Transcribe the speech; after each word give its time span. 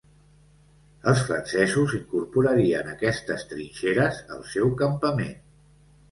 Els 1.09 1.19
francesos 1.25 1.91
incorporarien 1.97 2.89
aquestes 2.93 3.43
trinxeres 3.51 4.23
al 4.37 4.41
seu 4.55 4.71
campament. 4.81 5.37